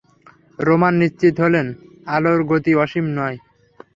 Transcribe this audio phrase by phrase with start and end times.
[0.59, 1.67] রোমার নিশ্চিত হলেন,
[2.07, 3.37] আলোর গতি অসীম নয়।